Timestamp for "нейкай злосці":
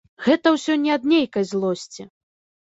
1.11-2.09